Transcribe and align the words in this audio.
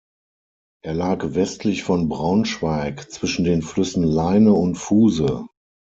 Er 0.83 0.95
lag 0.95 1.35
westlich 1.35 1.83
von 1.83 2.09
Braunschweig, 2.09 3.11
zwischen 3.11 3.45
den 3.45 3.61
Flüssen 3.61 4.01
Leine 4.01 4.51
und 4.51 4.73
Fuhse. 4.73 5.45